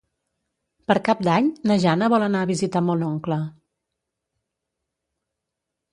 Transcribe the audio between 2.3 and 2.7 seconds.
a